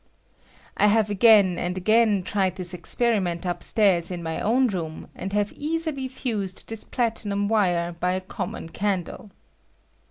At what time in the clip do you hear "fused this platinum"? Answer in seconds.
6.07-7.47